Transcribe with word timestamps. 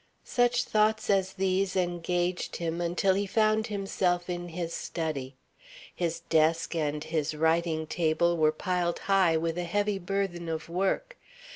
Such 0.25 0.63
thoughts 0.63 1.11
engaged 1.11 2.55
him 2.55 2.81
until 2.81 3.13
he 3.13 3.27
found 3.27 3.67
himself 3.67 4.31
in 4.31 4.49
his 4.49 4.73
study. 4.73 5.35
His 5.93 6.21
desk 6.21 6.73
and 6.73 7.03
his 7.03 7.35
writing 7.35 7.85
table 7.85 8.35
were 8.35 8.51
piled 8.51 8.97
high 8.97 9.37
with 9.37 9.59
a 9.59 9.63
heavy 9.63 9.99
burthen 9.99 10.49
of 10.49 10.69
work. 10.69 11.19